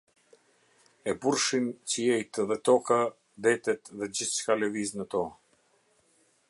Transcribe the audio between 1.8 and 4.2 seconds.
qiejtë dhe toka, detet dhe